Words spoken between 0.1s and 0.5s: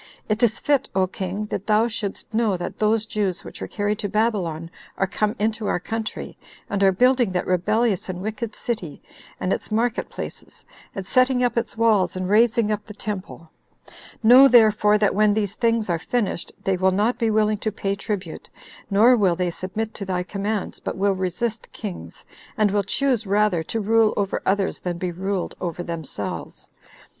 It